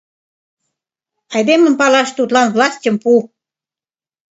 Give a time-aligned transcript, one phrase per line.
[1.35, 3.11] Айдемым палаш тудлан властьым пу.